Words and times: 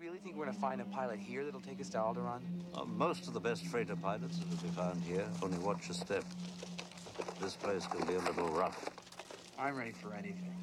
really 0.00 0.18
think 0.18 0.36
we're 0.36 0.46
gonna 0.46 0.56
find 0.56 0.80
a 0.80 0.84
pilot 0.84 1.18
here 1.18 1.44
that'll 1.44 1.60
take 1.60 1.80
us 1.80 1.90
to 1.90 1.98
Alderaan? 1.98 2.40
Uh, 2.74 2.84
most 2.84 3.26
of 3.28 3.34
the 3.34 3.40
best 3.40 3.66
freighter 3.66 3.96
pilots 3.96 4.38
are 4.38 4.56
to 4.56 4.62
be 4.62 4.70
found 4.70 5.02
here. 5.02 5.26
Only 5.42 5.58
watch 5.58 5.88
your 5.88 5.94
step. 5.94 6.24
This 7.40 7.54
place 7.54 7.86
can 7.86 8.06
be 8.06 8.14
a 8.14 8.20
little 8.20 8.48
rough. 8.48 8.88
I'm 9.58 9.76
ready 9.76 9.92
for 9.92 10.14
anything. 10.14 10.56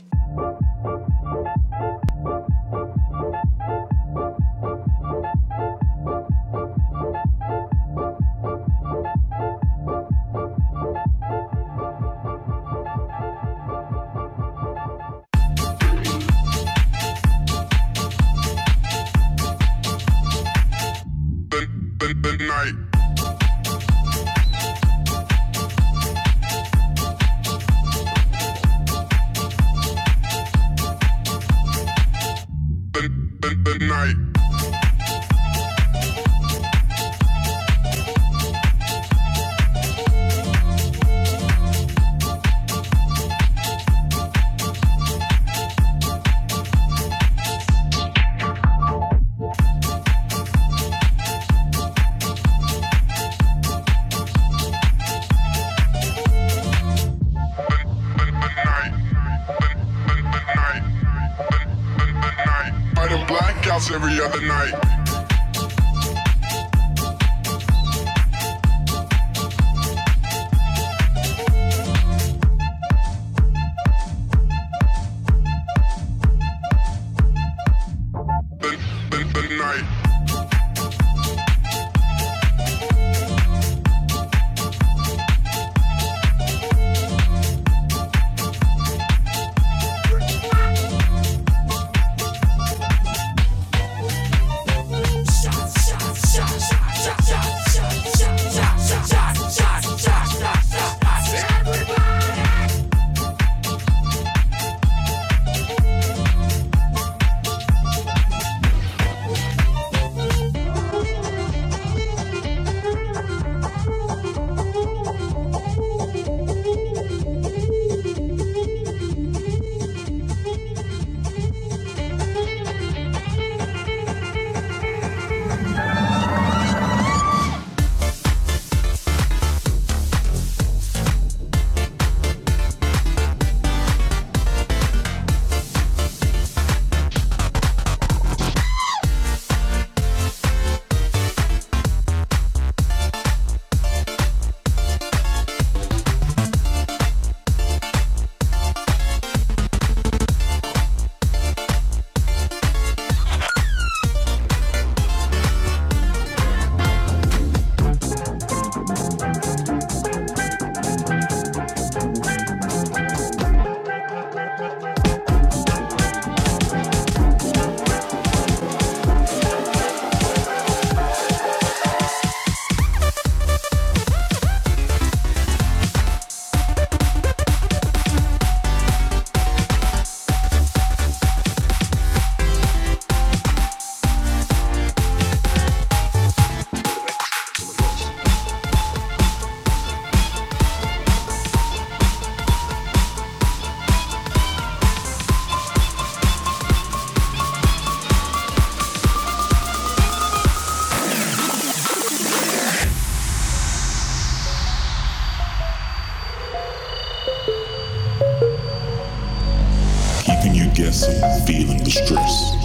feeling 210.87 211.83
the 211.83 211.91
stress, 211.91 212.55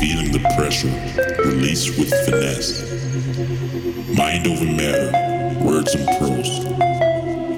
feeling 0.00 0.32
the 0.32 0.40
pressure, 0.56 0.88
release 1.44 1.98
with 1.98 2.08
finesse. 2.24 2.80
Mind 4.16 4.46
over 4.46 4.64
matter, 4.64 5.12
words 5.62 5.94
and 5.94 6.06
prose. 6.16 6.64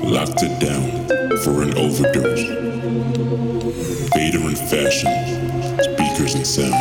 Locked 0.03 0.43
it 0.43 0.59
down 0.59 1.07
for 1.45 1.63
an 1.63 1.79
overdose. 1.79 2.43
Vader 4.13 4.43
in 4.49 4.57
fashion, 4.57 5.11
speakers 5.79 6.35
and 6.35 6.47
sound. 6.47 6.75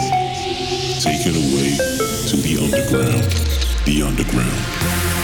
Taken 0.99 1.35
away 1.35 1.77
to 2.25 2.37
the 2.37 2.57
underground, 2.59 3.85
the 3.85 4.01
underground. 4.01 5.18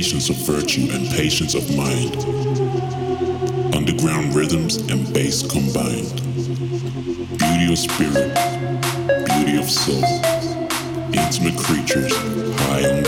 Patience 0.00 0.30
of 0.30 0.36
virtue 0.36 0.88
and 0.92 1.06
patience 1.10 1.54
of 1.54 1.76
mind. 1.76 2.16
Underground 3.74 4.34
rhythms 4.34 4.78
and 4.90 5.12
bass 5.12 5.42
combined. 5.42 6.16
Beauty 7.36 7.70
of 7.70 7.78
spirit, 7.78 8.34
beauty 9.26 9.58
of 9.58 9.68
soul. 9.68 10.02
Intimate 11.12 11.58
creatures, 11.58 12.16
high 12.16 12.88
on 12.88 13.02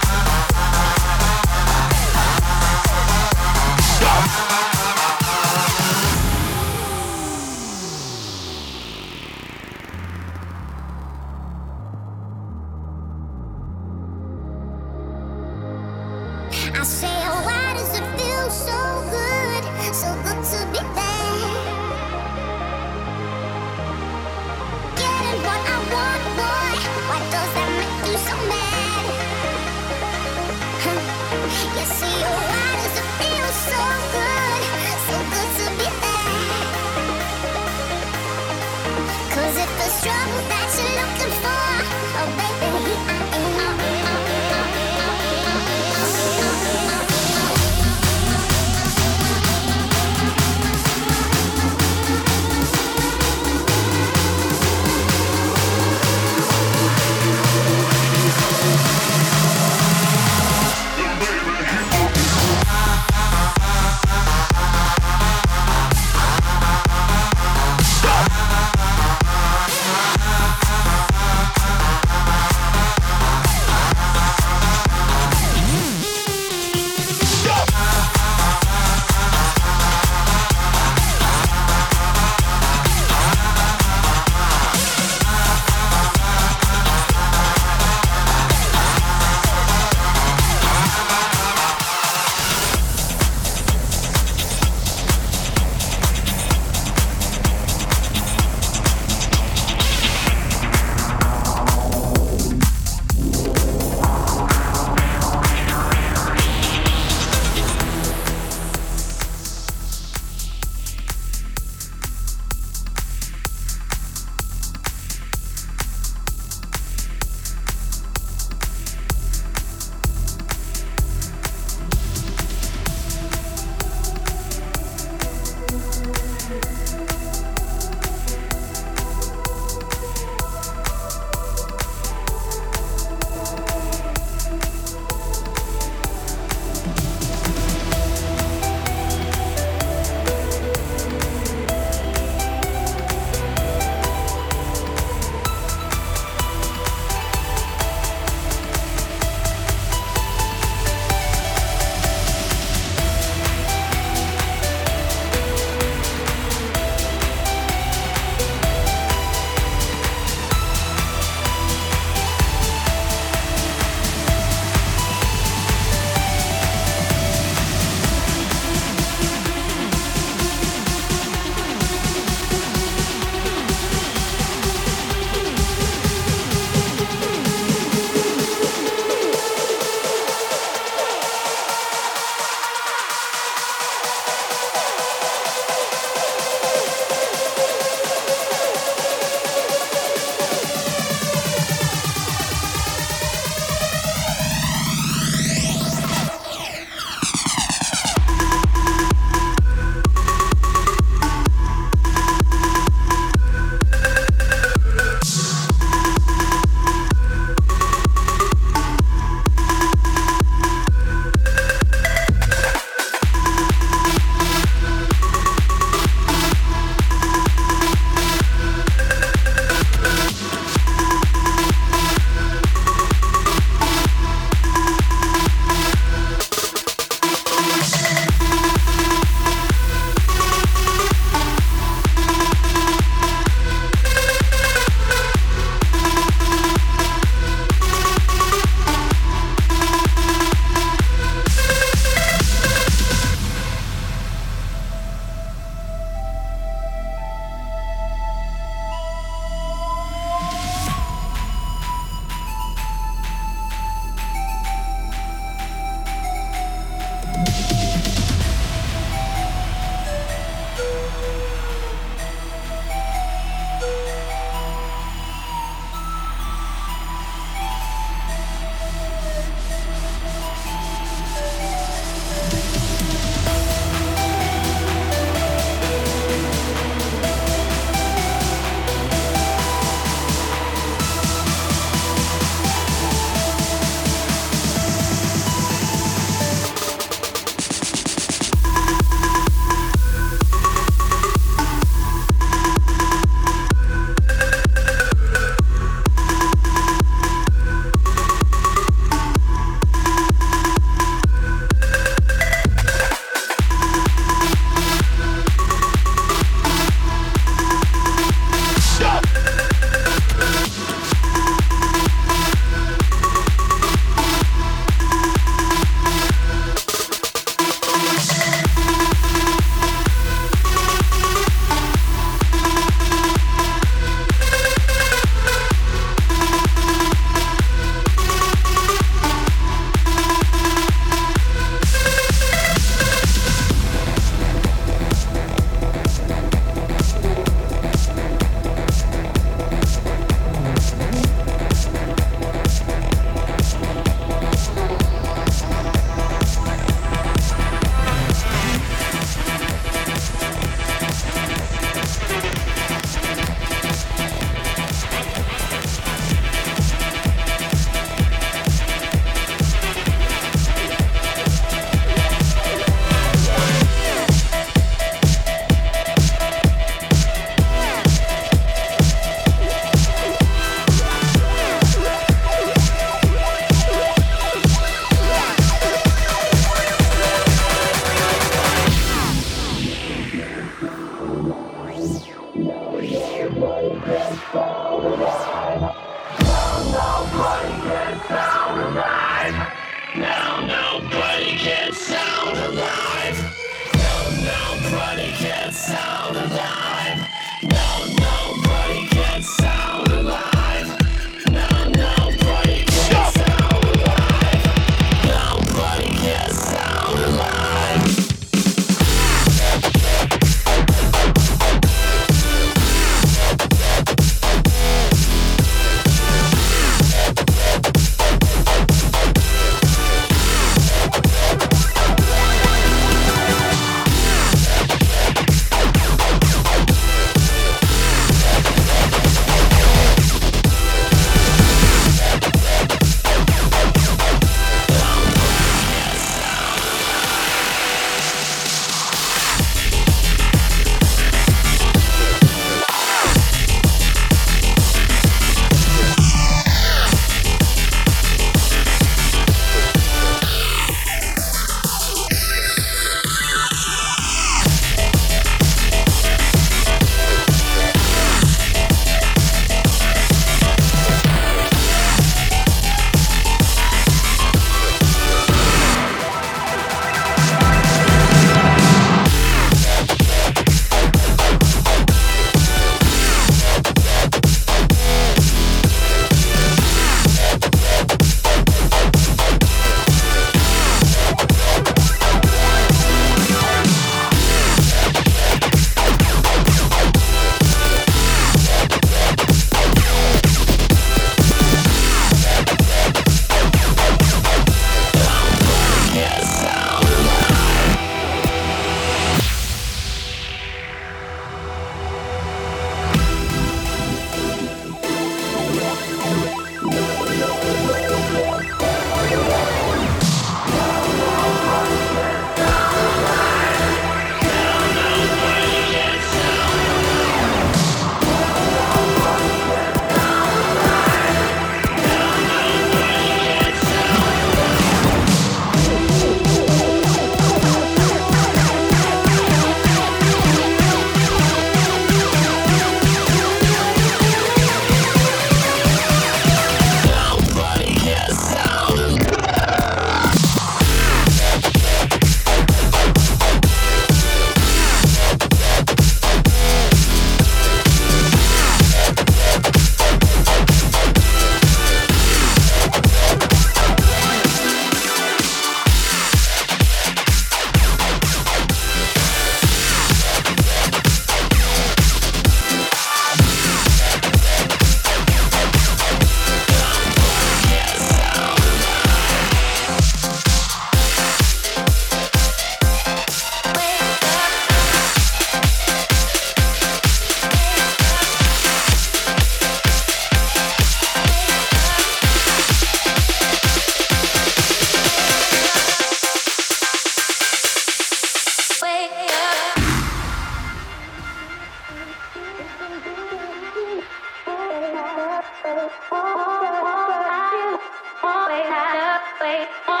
way. 599.41 600.00